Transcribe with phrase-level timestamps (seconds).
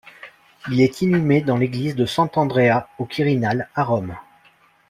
[0.71, 4.17] Il est inhumé dans l'église de Sant’Andrea au Quirinal à Rome.